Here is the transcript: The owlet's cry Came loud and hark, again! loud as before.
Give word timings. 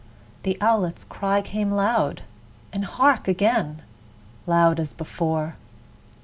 The 0.41 0.57
owlet's 0.61 1.03
cry 1.03 1.43
Came 1.43 1.69
loud 1.69 2.23
and 2.73 2.85
hark, 2.85 3.27
again! 3.27 3.83
loud 4.47 4.79
as 4.79 4.93
before. 4.93 5.53